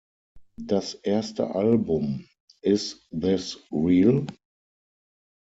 [0.57, 2.25] Das erste Album
[2.63, 4.25] "Is This Real?